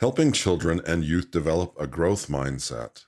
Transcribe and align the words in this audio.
Helping 0.00 0.30
Children 0.30 0.80
and 0.86 1.02
Youth 1.02 1.32
Develop 1.32 1.74
a 1.76 1.88
Growth 1.88 2.28
Mindset 2.28 3.06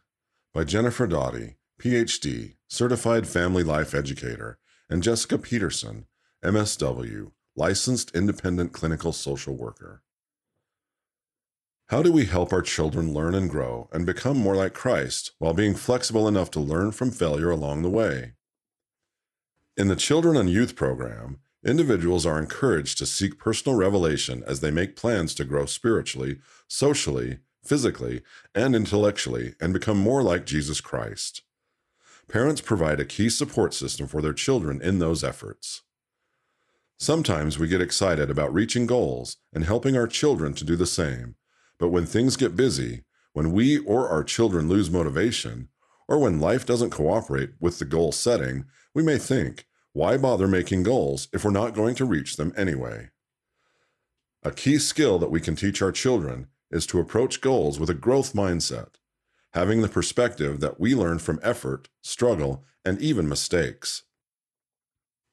by 0.52 0.65
Jennifer 0.65 1.06
Doughty, 1.06 1.55
PhD, 1.81 2.56
Certified 2.66 3.28
Family 3.28 3.63
Life 3.63 3.94
Educator, 3.94 4.59
and 4.89 5.01
Jessica 5.01 5.39
Peterson, 5.39 6.07
MSW, 6.45 7.31
Licensed 7.55 8.13
Independent 8.13 8.73
Clinical 8.73 9.13
Social 9.13 9.55
Worker. 9.55 10.03
How 11.91 12.03
do 12.03 12.11
we 12.11 12.24
help 12.26 12.53
our 12.53 12.61
children 12.61 13.15
learn 13.15 13.37
and 13.37 13.49
grow 13.49 13.88
and 13.93 14.04
become 14.04 14.37
more 14.37 14.57
like 14.57 14.75
Christ 14.75 15.31
while 15.38 15.54
being 15.54 15.77
flexible 15.77 16.27
enough 16.27 16.50
to 16.50 16.61
learn 16.61 16.91
from 16.91 17.12
failure 17.12 17.50
along 17.50 17.82
the 17.82 17.88
way? 17.88 18.32
In 19.77 19.86
the 19.86 19.95
Children 19.95 20.36
and 20.36 20.50
Youth 20.50 20.75
Program, 20.75 21.38
Individuals 21.64 22.24
are 22.24 22.38
encouraged 22.38 22.96
to 22.98 23.06
seek 23.06 23.38
personal 23.38 23.77
revelation 23.77 24.42
as 24.46 24.60
they 24.60 24.70
make 24.70 24.96
plans 24.96 25.34
to 25.34 25.45
grow 25.45 25.66
spiritually, 25.66 26.38
socially, 26.68 27.40
physically, 27.62 28.23
and 28.55 28.74
intellectually 28.74 29.55
and 29.60 29.73
become 29.73 29.98
more 29.98 30.23
like 30.23 30.46
Jesus 30.46 30.80
Christ. 30.80 31.42
Parents 32.28 32.60
provide 32.60 32.98
a 32.98 33.05
key 33.05 33.28
support 33.28 33.74
system 33.74 34.06
for 34.06 34.23
their 34.23 34.33
children 34.33 34.80
in 34.80 35.00
those 35.00 35.23
efforts. 35.23 35.83
Sometimes 36.98 37.59
we 37.59 37.69
get 37.69 37.80
excited 37.80 38.30
about 38.30 38.52
reaching 38.55 38.86
goals 38.86 39.36
and 39.52 39.64
helping 39.64 39.97
our 39.97 40.06
children 40.06 40.55
to 40.55 40.64
do 40.64 40.77
the 40.77 40.86
same, 40.86 41.34
but 41.78 41.88
when 41.88 42.06
things 42.06 42.36
get 42.36 42.56
busy, 42.56 43.05
when 43.33 43.52
we 43.52 43.78
or 43.78 44.08
our 44.08 44.24
children 44.24 44.69
lose 44.69 44.91
motivation, 44.91 45.69
or 46.08 46.19
when 46.19 46.41
life 46.41 46.64
doesn't 46.64 46.91
cooperate 46.91 47.50
with 47.61 47.78
the 47.78 47.84
goal 47.84 48.12
setting, 48.12 48.64
we 48.95 49.02
may 49.02 49.19
think, 49.19 49.66
why 49.92 50.16
bother 50.16 50.46
making 50.46 50.84
goals 50.84 51.28
if 51.32 51.44
we're 51.44 51.50
not 51.50 51.74
going 51.74 51.94
to 51.96 52.04
reach 52.04 52.36
them 52.36 52.52
anyway? 52.56 53.10
A 54.42 54.52
key 54.52 54.78
skill 54.78 55.18
that 55.18 55.30
we 55.30 55.40
can 55.40 55.56
teach 55.56 55.82
our 55.82 55.92
children 55.92 56.46
is 56.70 56.86
to 56.86 57.00
approach 57.00 57.40
goals 57.40 57.80
with 57.80 57.90
a 57.90 57.94
growth 57.94 58.32
mindset, 58.32 58.94
having 59.52 59.82
the 59.82 59.88
perspective 59.88 60.60
that 60.60 60.78
we 60.78 60.94
learn 60.94 61.19
from 61.19 61.41
effort, 61.42 61.88
struggle, 62.02 62.64
and 62.84 63.00
even 63.02 63.28
mistakes. 63.28 64.05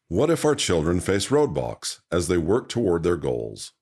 What 0.08 0.30
if 0.30 0.44
our 0.44 0.56
children 0.56 1.00
face 1.02 1.28
roadblocks 1.28 2.00
as 2.12 2.28
they 2.28 2.38
work 2.38 2.68
toward 2.68 3.04
their 3.04 3.18
goals? 3.18 3.74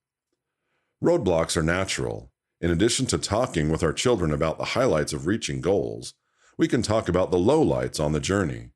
Roadblocks 1.03 1.55
are 1.55 1.63
natural. 1.63 2.31
In 2.59 2.71
addition 2.71 3.05
to 3.07 3.17
talking 3.17 3.69
with 3.69 3.83
our 3.83 3.93
children 3.93 4.31
about 4.31 4.57
the 4.57 4.65
highlights 4.65 5.13
of 5.13 5.27
reaching 5.27 5.61
goals, 5.61 6.15
we 6.57 6.67
can 6.67 6.81
talk 6.81 7.07
about 7.07 7.31
the 7.31 7.37
lowlights 7.37 8.03
on 8.03 8.11
the 8.11 8.19
journey. 8.19 8.71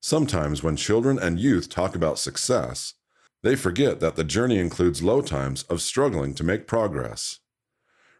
Sometimes, 0.00 0.62
when 0.62 0.76
children 0.76 1.18
and 1.18 1.38
youth 1.38 1.68
talk 1.68 1.94
about 1.94 2.18
success, 2.18 2.94
they 3.42 3.54
forget 3.54 4.00
that 4.00 4.16
the 4.16 4.24
journey 4.24 4.58
includes 4.58 5.02
low 5.02 5.20
times 5.20 5.62
of 5.64 5.82
struggling 5.82 6.34
to 6.34 6.44
make 6.44 6.66
progress. 6.66 7.38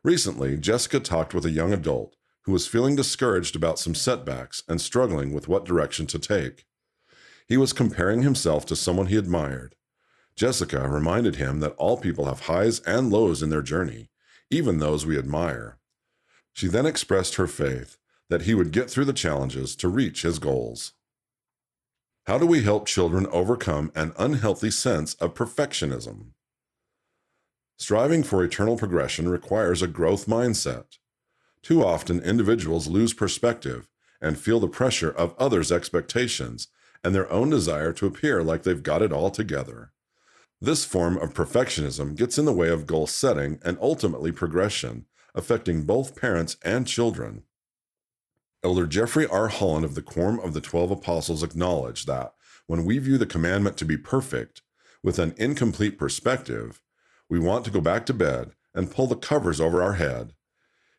Recently, 0.05 0.57
Jessica 0.57 1.01
talked 1.01 1.35
with 1.35 1.45
a 1.45 1.51
young 1.51 1.73
adult 1.73 2.17
who 2.45 2.53
was 2.53 2.67
feeling 2.67 2.97
discouraged 2.97 3.55
about 3.55 3.79
some 3.79 3.95
setbacks 3.95 4.63
and 4.69 4.81
struggling 4.81 5.33
with 5.33 5.49
what 5.49 5.65
direction 5.65 6.07
to 6.07 6.19
take. 6.19 6.65
He 7.47 7.57
was 7.57 7.73
comparing 7.73 8.23
himself 8.23 8.65
to 8.67 8.77
someone 8.77 9.09
he 9.09 9.17
admired. 9.17 9.75
Jessica 10.37 10.89
reminded 10.89 11.37
him 11.37 11.61
that 11.61 11.75
all 11.77 11.99
people 11.99 12.27
have 12.27 12.41
highs 12.41 12.81
and 12.81 13.11
lows 13.11 13.43
in 13.43 13.51
their 13.51 13.63
journey, 13.63 14.09
even 14.51 14.79
those 14.79 15.05
we 15.05 15.19
admire. 15.19 15.79
She 16.53 16.67
then 16.67 16.87
expressed 16.87 17.35
her 17.35 17.47
faith 17.47 17.99
that 18.29 18.43
he 18.43 18.55
would 18.55 18.73
get 18.73 18.89
through 18.89 19.05
the 19.05 19.13
challenges 19.13 19.77
to 19.77 19.89
reach 19.89 20.23
his 20.23 20.39
goals. 20.39 20.93
How 22.27 22.39
do 22.39 22.47
we 22.47 22.63
help 22.63 22.87
children 22.87 23.27
overcome 23.33 23.91
an 23.95 24.13
unhealthy 24.19 24.71
sense 24.71 25.15
of 25.15 25.35
perfectionism? 25.35 26.33
Striving 27.79 28.23
for 28.23 28.45
eternal 28.45 28.77
progression 28.77 29.29
requires 29.29 29.81
a 29.81 29.89
growth 29.89 30.27
mindset. 30.27 30.99
Too 31.63 31.83
often, 31.83 32.21
individuals 32.21 32.89
lose 32.89 33.15
perspective 33.15 33.89
and 34.21 34.39
feel 34.39 34.61
the 34.61 34.69
pressure 34.69 35.11
of 35.11 35.35
others' 35.39 35.73
expectations 35.73 36.69
and 37.03 37.15
their 37.15 37.31
own 37.33 37.49
desire 37.49 37.93
to 37.95 38.07
appear 38.07 38.43
like 38.43 38.65
they've 38.65 38.83
got 38.83 39.01
it 39.01 39.13
all 39.13 39.31
together. 39.31 39.93
This 40.61 40.85
form 40.85 41.17
of 41.17 41.33
perfectionism 41.33 42.15
gets 42.17 42.37
in 42.37 42.45
the 42.45 42.53
way 42.53 42.69
of 42.69 42.87
goal 42.87 43.07
setting 43.07 43.59
and 43.65 43.79
ultimately 43.81 44.31
progression, 44.31 45.07
affecting 45.35 45.85
both 45.85 46.17
parents 46.17 46.59
and 46.63 46.87
children. 46.87 47.45
Elder 48.63 48.87
Jeffrey 48.87 49.27
R. 49.27 49.49
Holland 49.49 49.87
of 49.87 49.95
the 49.95 50.03
Quorum 50.03 50.39
of 50.41 50.53
the 50.53 50.61
Twelve 50.61 50.91
Apostles 50.91 51.43
acknowledged 51.43 52.07
that 52.07 52.35
when 52.67 52.85
we 52.85 52.99
view 52.99 53.17
the 53.17 53.25
commandment 53.25 53.79
to 53.79 53.87
be 53.87 53.97
perfect 53.97 54.61
with 55.03 55.19
an 55.19 55.35
incomplete 55.39 55.99
perspective, 55.99 56.83
we 57.31 57.39
want 57.39 57.65
to 57.65 57.71
go 57.71 57.81
back 57.81 58.05
to 58.07 58.13
bed 58.13 58.51
and 58.75 58.91
pull 58.91 59.07
the 59.07 59.17
covers 59.17 59.63
over 59.63 59.83
our 59.83 59.95
head. 59.95 60.35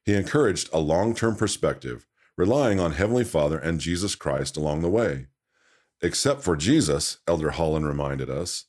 He 0.04 0.16
encouraged 0.16 0.70
a 0.74 0.80
long 0.80 1.14
term 1.14 1.36
perspective, 1.36 2.08
relying 2.36 2.80
on 2.80 2.94
Heavenly 2.94 3.24
Father 3.24 3.60
and 3.60 3.80
Jesus 3.80 4.16
Christ 4.16 4.58
along 4.58 4.82
the 4.82 4.90
way. 4.90 5.28
Except 6.02 6.42
for 6.42 6.58
Jesus, 6.58 7.20
Elder 7.28 7.52
Holland 7.52 7.86
reminded 7.86 8.30
us, 8.30 8.66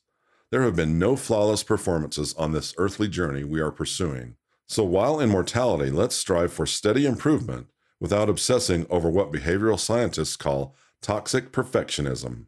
there 0.51 0.61
have 0.61 0.75
been 0.75 0.99
no 0.99 1.15
flawless 1.15 1.63
performances 1.63 2.35
on 2.35 2.51
this 2.51 2.75
earthly 2.77 3.07
journey 3.07 3.43
we 3.43 3.59
are 3.59 3.71
pursuing. 3.71 4.35
So 4.67 4.83
while 4.83 5.19
in 5.19 5.29
mortality, 5.29 5.89
let's 5.89 6.15
strive 6.15 6.53
for 6.53 6.67
steady 6.67 7.07
improvement 7.07 7.67
without 8.03 8.27
obsessing 8.27 8.85
over 8.89 9.09
what 9.09 9.31
behavioral 9.31 9.79
scientists 9.79 10.35
call 10.35 10.75
toxic 11.01 11.53
perfectionism. 11.53 12.47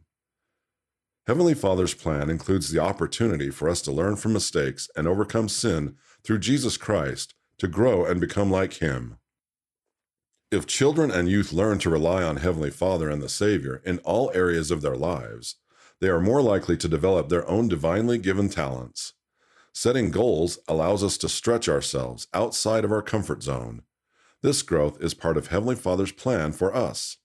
Heavenly 1.26 1.54
Father's 1.54 1.94
plan 1.94 2.28
includes 2.28 2.70
the 2.70 2.78
opportunity 2.78 3.48
for 3.48 3.66
us 3.66 3.80
to 3.80 3.90
learn 3.90 4.16
from 4.16 4.34
mistakes 4.34 4.90
and 4.94 5.08
overcome 5.08 5.48
sin 5.48 5.96
through 6.22 6.40
Jesus 6.40 6.76
Christ 6.76 7.32
to 7.56 7.68
grow 7.68 8.04
and 8.04 8.20
become 8.20 8.50
like 8.50 8.74
Him. 8.74 9.16
If 10.50 10.66
children 10.66 11.10
and 11.10 11.26
youth 11.26 11.54
learn 11.54 11.78
to 11.78 11.90
rely 11.90 12.22
on 12.22 12.36
Heavenly 12.36 12.70
Father 12.70 13.08
and 13.08 13.22
the 13.22 13.28
Savior 13.30 13.80
in 13.82 13.96
all 14.00 14.30
areas 14.34 14.70
of 14.70 14.82
their 14.82 14.94
lives, 14.94 15.54
they 16.02 16.08
are 16.08 16.20
more 16.20 16.42
likely 16.42 16.76
to 16.76 16.86
develop 16.86 17.30
their 17.30 17.48
own 17.48 17.66
divinely 17.66 18.18
given 18.18 18.50
talents. 18.50 19.14
Setting 19.72 20.10
goals 20.10 20.58
allows 20.68 21.02
us 21.02 21.16
to 21.16 21.30
stretch 21.30 21.66
ourselves 21.66 22.26
outside 22.34 22.84
of 22.84 22.92
our 22.92 23.00
comfort 23.00 23.42
zone 23.42 23.80
this 24.46 24.62
growth 24.62 25.02
is 25.02 25.12
part 25.12 25.36
of 25.36 25.48
Heavenly 25.48 25.74
Father's 25.74 26.12
plan 26.12 26.52
for 26.52 26.72
us. 26.72 27.16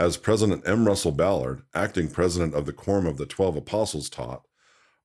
As 0.00 0.16
President 0.16 0.64
M. 0.66 0.84
Russell 0.84 1.12
Ballard, 1.12 1.62
acting 1.76 2.10
president 2.10 2.56
of 2.56 2.66
the 2.66 2.72
Quorum 2.72 3.06
of 3.06 3.18
the 3.18 3.24
Twelve 3.24 3.56
Apostles, 3.56 4.10
taught, 4.10 4.42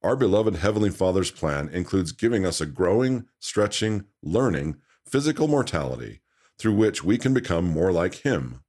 our 0.01 0.15
beloved 0.15 0.55
Heavenly 0.55 0.89
Father's 0.89 1.29
plan 1.29 1.69
includes 1.69 2.13
giving 2.13 2.47
us 2.47 2.59
a 2.59 2.65
growing, 2.65 3.27
stretching, 3.39 4.05
learning, 4.23 4.77
physical 5.07 5.47
mortality 5.47 6.21
through 6.57 6.73
which 6.73 7.03
we 7.03 7.19
can 7.19 7.31
become 7.31 7.65
more 7.65 7.91
like 7.91 8.15
Him. 8.15 8.61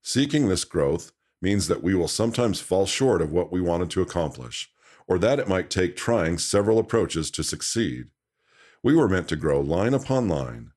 Seeking 0.00 0.46
this 0.46 0.64
growth 0.64 1.10
means 1.42 1.66
that 1.66 1.82
we 1.82 1.92
will 1.92 2.06
sometimes 2.06 2.60
fall 2.60 2.86
short 2.86 3.20
of 3.20 3.32
what 3.32 3.50
we 3.50 3.60
wanted 3.60 3.90
to 3.90 4.00
accomplish, 4.00 4.70
or 5.08 5.18
that 5.18 5.40
it 5.40 5.48
might 5.48 5.70
take 5.70 5.96
trying 5.96 6.38
several 6.38 6.78
approaches 6.78 7.32
to 7.32 7.42
succeed. 7.42 8.10
We 8.80 8.94
were 8.94 9.08
meant 9.08 9.26
to 9.30 9.36
grow 9.36 9.60
line 9.60 9.92
upon 9.92 10.28
line, 10.28 10.70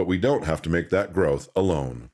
but 0.00 0.06
we 0.06 0.16
don't 0.16 0.46
have 0.46 0.62
to 0.62 0.70
make 0.70 0.88
that 0.88 1.12
growth 1.12 1.50
alone. 1.54 2.08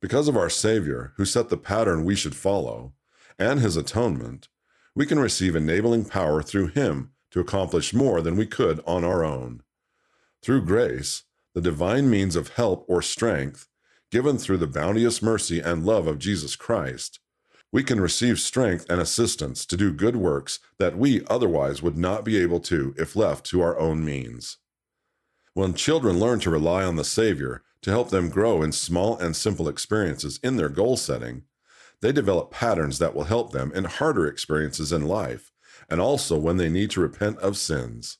Because 0.00 0.26
of 0.26 0.36
our 0.36 0.50
Savior, 0.50 1.12
who 1.16 1.24
set 1.24 1.48
the 1.48 1.56
pattern 1.56 2.04
we 2.04 2.16
should 2.16 2.34
follow, 2.34 2.92
and 3.38 3.60
his 3.60 3.76
atonement, 3.76 4.48
we 4.96 5.06
can 5.06 5.20
receive 5.20 5.54
enabling 5.54 6.06
power 6.06 6.42
through 6.42 6.66
him 6.66 7.12
to 7.30 7.38
accomplish 7.38 7.94
more 7.94 8.20
than 8.20 8.34
we 8.34 8.46
could 8.46 8.82
on 8.84 9.04
our 9.04 9.24
own. 9.24 9.62
Through 10.42 10.64
grace, 10.64 11.22
the 11.54 11.60
divine 11.60 12.10
means 12.10 12.34
of 12.34 12.48
help 12.48 12.84
or 12.88 13.00
strength, 13.00 13.68
given 14.10 14.36
through 14.36 14.56
the 14.56 14.66
bounteous 14.66 15.22
mercy 15.22 15.60
and 15.60 15.86
love 15.86 16.08
of 16.08 16.18
Jesus 16.18 16.56
Christ, 16.56 17.20
we 17.70 17.84
can 17.84 18.00
receive 18.00 18.40
strength 18.40 18.86
and 18.90 19.00
assistance 19.00 19.64
to 19.66 19.76
do 19.76 19.92
good 19.92 20.16
works 20.16 20.58
that 20.80 20.98
we 20.98 21.24
otherwise 21.28 21.80
would 21.80 21.96
not 21.96 22.24
be 22.24 22.38
able 22.38 22.58
to 22.58 22.92
if 22.98 23.14
left 23.14 23.46
to 23.46 23.62
our 23.62 23.78
own 23.78 24.04
means. 24.04 24.58
When 25.54 25.74
children 25.74 26.18
learn 26.18 26.40
to 26.40 26.50
rely 26.50 26.82
on 26.82 26.96
the 26.96 27.04
Savior 27.04 27.62
to 27.82 27.90
help 27.90 28.10
them 28.10 28.28
grow 28.28 28.60
in 28.60 28.72
small 28.72 29.16
and 29.16 29.36
simple 29.36 29.68
experiences 29.68 30.40
in 30.42 30.56
their 30.56 30.68
goal 30.68 30.96
setting, 30.96 31.44
they 32.00 32.10
develop 32.10 32.50
patterns 32.50 32.98
that 32.98 33.14
will 33.14 33.24
help 33.24 33.52
them 33.52 33.70
in 33.72 33.84
harder 33.84 34.26
experiences 34.26 34.92
in 34.92 35.06
life 35.06 35.52
and 35.88 36.00
also 36.00 36.36
when 36.36 36.56
they 36.56 36.68
need 36.68 36.90
to 36.90 37.00
repent 37.00 37.38
of 37.38 37.56
sins. 37.56 38.18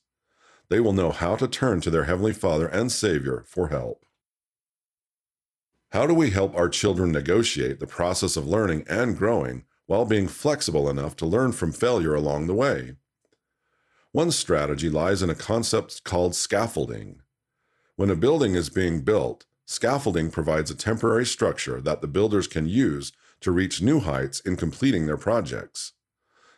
They 0.69 0.79
will 0.79 0.93
know 0.93 1.11
how 1.11 1.35
to 1.35 1.47
turn 1.47 1.81
to 1.81 1.89
their 1.89 2.05
Heavenly 2.05 2.31
Father 2.31 2.67
and 2.67 2.89
Savior 2.89 3.43
for 3.45 3.67
help. 3.67 4.05
How 5.89 6.07
do 6.07 6.13
we 6.13 6.29
help 6.29 6.55
our 6.55 6.69
children 6.69 7.11
negotiate 7.11 7.81
the 7.81 7.87
process 7.87 8.37
of 8.37 8.47
learning 8.47 8.85
and 8.87 9.17
growing 9.17 9.65
while 9.87 10.05
being 10.05 10.29
flexible 10.29 10.89
enough 10.89 11.17
to 11.17 11.25
learn 11.25 11.51
from 11.51 11.73
failure 11.73 12.15
along 12.15 12.47
the 12.47 12.53
way? 12.53 12.93
One 14.13 14.31
strategy 14.31 14.89
lies 14.89 15.21
in 15.21 15.29
a 15.29 15.35
concept 15.35 16.05
called 16.05 16.33
scaffolding. 16.33 17.21
When 17.97 18.09
a 18.09 18.15
building 18.15 18.55
is 18.55 18.69
being 18.69 19.01
built, 19.01 19.45
scaffolding 19.65 20.29
provides 20.29 20.69
a 20.69 20.75
temporary 20.75 21.25
structure 21.25 21.79
that 21.79 22.01
the 22.01 22.07
builders 22.07 22.45
can 22.45 22.67
use 22.67 23.13
to 23.39 23.51
reach 23.51 23.81
new 23.81 24.01
heights 24.01 24.41
in 24.41 24.57
completing 24.57 25.05
their 25.05 25.17
projects. 25.17 25.93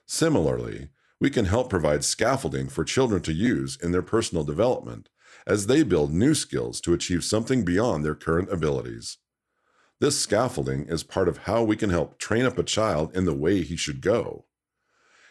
Similarly, 0.08 0.90
we 1.20 1.30
can 1.30 1.46
help 1.46 1.70
provide 1.70 2.04
scaffolding 2.04 2.70
for 2.70 2.84
children 2.84 3.22
to 3.22 3.34
use 3.34 3.78
in 3.82 3.92
their 3.92 4.02
personal 4.02 4.44
development 4.44 5.10
as 5.46 5.68
they 5.68 5.84
build 5.84 6.12
new 6.12 6.34
skills 6.34 6.82
to 6.82 6.94
achieve 6.94 7.24
something 7.24 7.64
beyond 7.64 8.04
their 8.04 8.16
current 8.16 8.52
abilities. 8.52 9.18
This 10.00 10.20
scaffolding 10.20 10.88
is 10.88 11.04
part 11.04 11.28
of 11.28 11.40
how 11.40 11.64
we 11.64 11.76
can 11.76 11.90
help 11.92 12.18
train 12.18 12.46
up 12.46 12.58
a 12.58 12.64
child 12.64 13.16
in 13.16 13.26
the 13.26 13.34
way 13.34 13.62
he 13.62 13.76
should 13.76 14.02
go. 14.02 14.46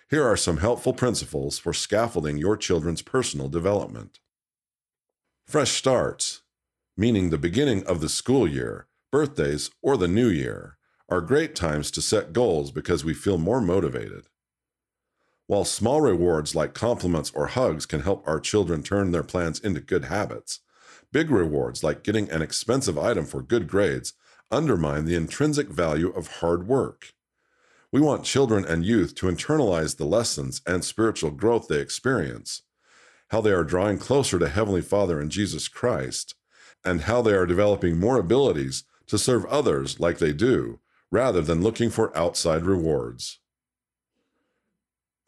Here 0.09 0.25
are 0.25 0.37
some 0.37 0.59
helpful 0.59 0.93
principles 0.93 1.59
for 1.59 1.73
scaffolding 1.73 2.37
your 2.37 2.57
children's 2.57 3.03
personal 3.03 3.49
development. 3.49 4.21
Fresh 5.47 5.77
starts, 5.77 6.43
meaning 6.97 7.31
the 7.31 7.39
beginning 7.39 7.85
of 7.85 8.01
the 8.01 8.09
school 8.09 8.49
year, 8.49 8.89
birthdays, 9.13 9.71
or 9.81 9.97
the 9.97 10.09
new 10.09 10.27
year, 10.27 10.77
are 11.09 11.21
great 11.21 11.55
times 11.55 11.93
to 11.93 12.03
set 12.03 12.33
goals 12.33 12.73
because 12.73 13.05
we 13.05 13.15
feel 13.15 13.39
more 13.39 13.61
motivated. 13.61 14.27
While 15.47 15.65
small 15.65 16.01
rewards 16.01 16.57
like 16.57 16.75
compliments 16.75 17.31
or 17.33 17.47
hugs 17.47 17.87
can 17.87 18.01
help 18.01 18.27
our 18.27 18.41
children 18.41 18.83
turn 18.83 19.13
their 19.13 19.23
plans 19.23 19.61
into 19.61 19.81
good 19.81 20.07
habits, 20.07 20.59
big 21.13 21.31
rewards 21.31 21.85
like 21.85 22.03
getting 22.03 22.29
an 22.29 22.43
expensive 22.43 22.99
item 22.99 23.25
for 23.25 23.41
good 23.41 23.69
grades 23.69 24.15
undermine 24.51 25.05
the 25.05 25.15
intrinsic 25.15 25.69
value 25.69 26.09
of 26.09 26.27
hard 26.39 26.67
work. 26.67 27.13
We 27.93 28.01
want 28.01 28.25
children 28.25 28.65
and 28.65 28.85
youth 28.85 29.15
to 29.17 29.27
internalize 29.27 29.97
the 29.97 30.07
lessons 30.07 30.61
and 30.67 30.85
spiritual 30.85 31.31
growth 31.31 31.69
they 31.69 31.79
experience, 31.79 32.63
how 33.31 33.41
they 33.41 33.51
are 33.51 33.65
drawing 33.65 33.99
closer 33.99 34.39
to 34.39 34.49
Heavenly 34.49 34.83
Father 34.83 35.21
and 35.21 35.31
Jesus 35.31 35.69
Christ, 35.69 36.35
and 36.85 37.03
how 37.03 37.23
they 37.23 37.33
are 37.33 37.47
developing 37.47 37.99
more 37.99 38.19
abilities 38.19 38.85
to 39.07 39.19
serve 39.19 39.45
others 39.47 39.99
like 39.99 40.19
they 40.19 40.33
do, 40.33 40.81
rather 41.11 41.41
than 41.41 41.63
looking 41.63 41.91
for 41.91 42.17
outside 42.17 42.65
rewards. 42.65 43.39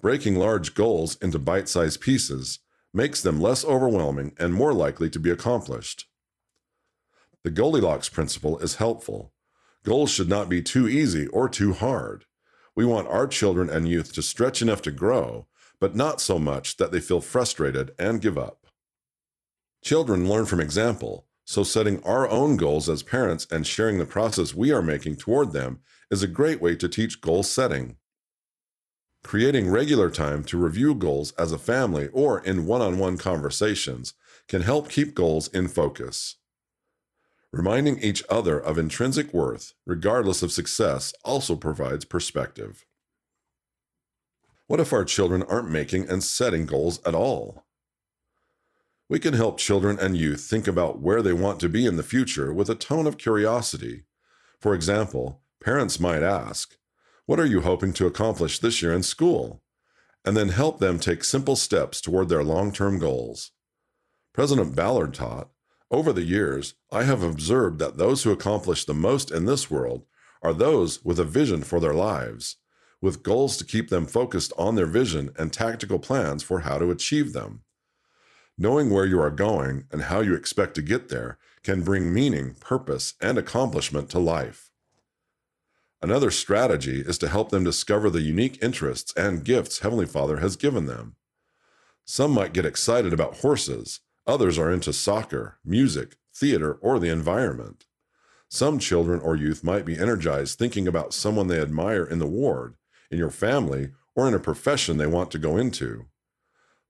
Breaking 0.01 0.37
large 0.37 0.75
goals 0.75 1.17
into 1.17 1.39
bite 1.39 1.69
sized 1.69 2.01
pieces 2.01 2.61
makes 2.95 3.21
them 3.21 3.41
less 3.41 3.65
overwhelming 3.65 4.33
and 4.39 4.55
more 4.55 4.73
likely 4.73 5.11
to 5.11 5.19
be 5.19 5.31
accomplished. 5.31 6.07
The 7.43 7.51
Goldilocks 7.51 8.09
principle 8.09 8.59
is 8.59 8.77
helpful. 8.77 9.33
Goals 9.85 10.11
should 10.11 10.29
not 10.29 10.49
be 10.49 10.63
too 10.63 10.89
easy 10.89 11.27
or 11.29 11.49
too 11.49 11.73
hard. 11.73 12.25
We 12.75 12.85
want 12.85 13.09
our 13.09 13.27
children 13.27 13.69
and 13.69 13.89
youth 13.89 14.13
to 14.15 14.23
stretch 14.23 14.63
enough 14.63 14.83
to 14.83 14.93
grow, 14.93 15.47
but 15.81 15.95
not 15.95 16.21
so 16.21 16.39
much 16.39 16.77
that 16.77 16.93
they 16.93 17.01
feel 17.01 17.21
frustrated 17.21 17.93
and 17.99 18.21
give 18.21 18.37
up. 18.37 18.67
Children 19.83 20.29
learn 20.29 20.47
from 20.47 20.61
example, 20.61 21.27
so 21.45 21.63
setting 21.63 22.03
our 22.03 22.29
own 22.29 22.57
goals 22.57 22.89
as 22.89 23.03
parents 23.03 23.47
and 23.51 23.67
sharing 23.67 23.99
the 23.99 24.05
process 24.05 24.55
we 24.55 24.73
are 24.73 24.83
making 24.83 25.17
toward 25.17 25.53
them 25.53 25.81
is 26.11 26.23
a 26.23 26.27
great 26.27 26.61
way 26.61 26.77
to 26.77 26.89
teach 26.89 27.21
goal 27.21 27.43
setting. 27.43 27.97
Creating 29.25 29.71
regular 29.71 30.11
time 30.11 30.45
to 30.45 30.59
review 30.59 30.95
goals 30.95 31.33
as 31.33 31.53
a 31.53 31.59
family 31.59 32.09
or 32.13 32.41
in 32.41 32.67
one 32.67 32.81
on 32.81 32.99
one 32.99 33.17
conversations 33.17 34.15
can 34.47 34.63
help 34.63 34.89
keep 34.89 35.15
goals 35.15 35.49
in 35.49 35.69
focus. 35.69 36.37
Reminding 37.53 37.99
each 38.01 38.23
other 38.29 38.59
of 38.59 38.77
intrinsic 38.77 39.33
worth, 39.33 39.73
regardless 39.87 40.43
of 40.43 40.53
success, 40.53 41.15
also 41.25 41.57
provides 41.57 42.05
perspective. 42.05 42.85
What 44.69 44.81
if 44.81 44.93
our 44.93 45.05
children 45.05 45.43
aren't 45.45 45.71
making 45.71 46.11
and 46.11 46.23
setting 46.23 46.67
goals 46.67 47.01
at 47.07 47.15
all? 47.15 47.65
We 49.09 49.19
can 49.19 49.33
help 49.33 49.57
children 49.57 49.99
and 49.99 50.15
youth 50.15 50.43
think 50.43 50.69
about 50.69 51.01
where 51.01 51.23
they 51.23 51.33
want 51.33 51.59
to 51.61 51.71
be 51.71 51.87
in 51.87 51.97
the 51.97 52.03
future 52.03 52.53
with 52.53 52.69
a 52.69 52.75
tone 52.75 53.07
of 53.07 53.17
curiosity. 53.17 54.05
For 54.61 54.75
example, 54.75 55.41
parents 55.65 55.99
might 55.99 56.23
ask, 56.23 56.77
What 57.25 57.41
are 57.41 57.47
you 57.47 57.63
hoping 57.63 57.95
to 57.95 58.07
accomplish 58.07 58.59
this 58.59 58.83
year 58.83 58.93
in 58.93 59.03
school? 59.03 59.63
And 60.23 60.37
then 60.37 60.51
help 60.51 60.81
them 60.81 60.99
take 60.99 61.25
simple 61.25 61.57
steps 61.57 62.03
toward 62.03 62.29
their 62.29 62.45
long 62.45 62.71
term 62.71 62.99
goals. 62.99 63.53
President 64.35 64.77
Ballard 64.77 65.15
taught, 65.15 65.49
over 65.91 66.13
the 66.13 66.25
years, 66.25 66.75
I 66.93 67.05
have 67.05 67.23
observed 67.23 67.79
that 67.79 67.97
those 67.97 68.23
who 68.23 68.33
accomplish 68.33 68.85
the 68.85 68.93
most 68.93 69.31
in 69.31 69.47
this 69.47 69.71
world 69.71 70.05
are 70.43 70.53
those 70.53 71.03
with 71.03 71.19
a 71.19 71.25
vision 71.25 71.63
for 71.63 71.81
their 71.81 71.95
lives, 71.95 72.57
with 73.01 73.23
goals 73.23 73.57
to 73.57 73.65
keep 73.65 73.89
them 73.89 74.07
focused 74.07 74.53
on 74.59 74.75
their 74.75 74.87
vision 74.87 75.31
and 75.39 75.53
tactical 75.53 75.99
plans 75.99 76.43
for 76.43 76.61
how 76.61 76.79
to 76.79 76.91
achieve 76.91 77.33
them. 77.33 77.63
Knowing 78.57 78.91
where 78.91 79.07
you 79.07 79.21
are 79.21 79.31
going 79.31 79.85
and 79.93 80.03
how 80.03 80.21
you 80.21 80.35
expect 80.35 80.75
to 80.75 80.83
get 80.83 81.09
there 81.09 81.39
can 81.63 81.83
bring 81.83 82.13
meaning, 82.13 82.55
purpose, 82.61 83.15
and 83.21 83.39
accomplishment 83.39 84.11
to 84.11 84.19
life. 84.19 84.71
Another 86.03 86.31
strategy 86.31 87.01
is 87.01 87.19
to 87.19 87.29
help 87.29 87.51
them 87.51 87.65
discover 87.65 88.11
the 88.11 88.21
unique 88.21 88.59
interests 88.63 89.13
and 89.17 89.45
gifts 89.45 89.81
Heavenly 89.81 90.07
Father 90.07 90.39
has 90.39 90.57
given 90.57 90.87
them. 90.87 91.17
Some 92.05 92.33
might 92.33 92.53
get 92.53 92.67
excited 92.67 93.13
about 93.13 93.39
horses, 93.39 94.01
Others 94.29 94.59
are 94.59 94.71
into 94.71 94.93
soccer, 94.93 95.59
music, 95.65 96.17
theater, 96.35 96.75
or 96.83 96.99
the 96.99 97.09
environment. 97.09 97.87
Some 98.51 98.79
children 98.79 99.21
or 99.21 99.35
youth 99.35 99.65
might 99.65 99.87
be 99.87 99.99
energized 99.99 100.59
thinking 100.59 100.87
about 100.87 101.15
someone 101.15 101.49
they 101.49 101.61
admire 101.61 102.05
in 102.05 102.19
the 102.19 102.27
ward, 102.27 102.75
in 103.11 103.19
your 103.19 103.31
family, 103.31 103.91
or 104.15 104.27
in 104.29 104.35
a 104.35 104.41
profession 104.41 104.97
they 104.97 105.07
want 105.07 105.31
to 105.31 105.39
go 105.39 105.57
into. 105.57 106.07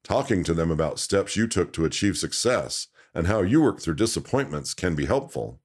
Talking 0.03 0.45
to 0.45 0.55
them 0.55 0.71
about 0.71 0.99
steps 0.99 1.37
you 1.37 1.47
took 1.47 1.73
to 1.75 1.85
achieve 1.85 2.17
success 2.17 2.89
and 3.15 3.27
how 3.27 3.43
you 3.43 3.61
work 3.61 3.81
through 3.81 3.95
disappointments 3.95 4.75
can 4.75 4.95
be 4.95 5.07
helpful. 5.07 5.61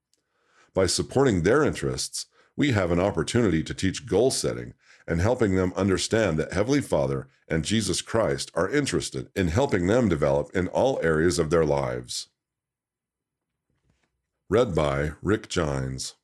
By 0.74 0.88
supporting 0.88 1.44
their 1.44 1.64
interests, 1.64 2.26
we 2.56 2.72
have 2.72 2.92
an 2.92 3.00
opportunity 3.00 3.64
to 3.64 3.74
teach 3.74 4.06
goal 4.06 4.32
setting 4.32 4.74
and 5.08 5.22
helping 5.22 5.56
them 5.56 5.74
understand 5.76 6.38
that 6.40 6.54
Heavenly 6.54 6.82
Father 6.82 7.28
and 7.48 7.66
Jesus 7.66 8.02
Christ 8.02 8.52
are 8.56 8.70
interested 8.70 9.30
in 9.36 9.50
helping 9.50 9.88
them 9.88 10.10
develop 10.10 10.50
in 10.56 10.68
all 10.68 11.00
areas 11.04 11.40
of 11.40 11.50
their 11.50 11.66
lives. 11.66 12.28
Read 14.50 14.76
by 14.76 15.12
Rick 15.22 15.50
Gines. 15.50 16.16